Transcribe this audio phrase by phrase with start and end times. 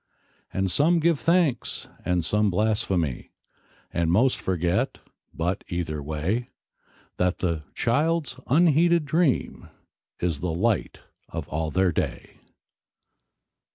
[0.51, 0.63] And
[0.99, 3.25] give some thanks, and some blaspheme,
[3.93, 4.97] And most forget,
[5.31, 6.47] but, either way,
[7.17, 9.69] That and the child's unheeded dream
[10.19, 12.39] Is all the light of all their day.